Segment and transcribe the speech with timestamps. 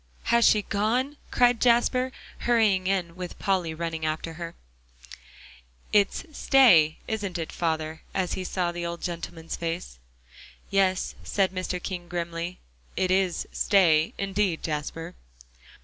[0.33, 4.55] "Has she gone?" cried Jasper, hurrying in with Polly running after.
[5.93, 9.99] "It's 'stay,' isn't it, father?" as he saw the old gentleman's face.
[10.71, 11.79] "Yes," said Mr.
[11.79, 12.57] King grimly,
[12.95, 15.13] "it is 'stay' indeed, Jasper."